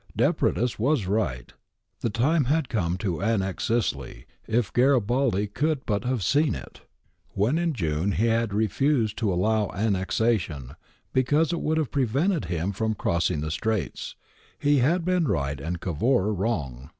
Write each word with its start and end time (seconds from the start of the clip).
Depretis 0.17 0.79
was 0.79 1.05
right. 1.05 1.53
The 1.99 2.09
time 2.09 2.45
had 2.45 2.69
come 2.69 2.97
to 2.97 3.21
annex 3.21 3.65
Sicily, 3.65 4.25
if 4.47 4.73
Garibaldi 4.73 5.45
could 5.45 5.85
but 5.85 6.05
have 6.05 6.23
seen 6.23 6.55
it. 6.55 6.81
When 7.35 7.59
in 7.59 7.73
June 7.73 8.13
he 8.13 8.25
had 8.25 8.51
refused 8.51 9.15
to 9.19 9.31
allow 9.31 9.67
annexation 9.75 10.71
because 11.13 11.53
it 11.53 11.61
would 11.61 11.77
have 11.77 11.91
prevented 11.91 12.45
him 12.45 12.71
from 12.71 12.95
crossing 12.95 13.41
the 13.41 13.51
Straits, 13.51 14.15
he 14.57 14.79
had 14.79 15.05
been 15.05 15.27
right 15.27 15.61
and 15.61 15.79
Cavour 15.79 16.33
wrong.'' 16.33 16.89